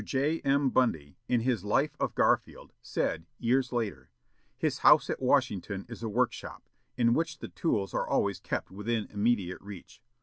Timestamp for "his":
1.41-1.63, 4.57-4.79